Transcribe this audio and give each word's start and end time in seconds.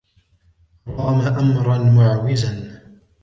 رَامَ 0.87 1.21
أَمْرًا 1.21 1.77
مُعْوِزًا 1.77 2.81